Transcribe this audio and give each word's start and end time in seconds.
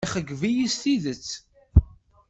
Ixeyyeb-iyi 0.05 0.67
s 0.73 0.75
tidet. 0.81 1.27